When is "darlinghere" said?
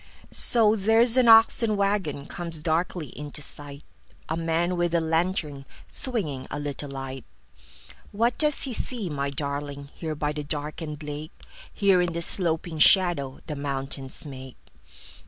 9.29-10.17